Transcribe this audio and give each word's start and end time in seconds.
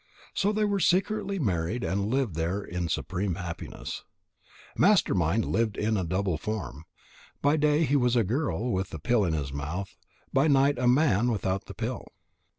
So 0.33 0.51
they 0.51 0.65
were 0.65 0.79
secretly 0.79 1.37
married 1.37 1.83
and 1.83 2.07
lived 2.09 2.33
there 2.33 2.63
in 2.63 2.89
supreme 2.89 3.35
happiness. 3.35 4.03
Master 4.75 5.13
mind 5.13 5.45
lived 5.45 5.77
in 5.77 5.95
a 5.95 6.03
double 6.03 6.39
form. 6.39 6.85
By 7.43 7.55
day 7.55 7.83
he 7.85 7.95
was 7.95 8.15
a 8.15 8.23
girl 8.23 8.71
with 8.73 8.89
the 8.89 8.97
pill 8.97 9.23
in 9.23 9.33
his 9.33 9.53
mouth, 9.53 9.95
by 10.33 10.47
night 10.47 10.79
a 10.79 10.87
man 10.87 11.29
without 11.29 11.65
the 11.65 11.75
pill. 11.75 12.07